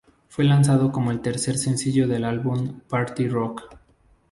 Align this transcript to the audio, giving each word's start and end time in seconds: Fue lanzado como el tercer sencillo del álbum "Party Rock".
Fue 0.29 0.45
lanzado 0.45 0.91
como 0.91 1.11
el 1.11 1.21
tercer 1.21 1.59
sencillo 1.59 2.07
del 2.07 2.23
álbum 2.23 2.79
"Party 2.89 3.27
Rock". 3.29 3.77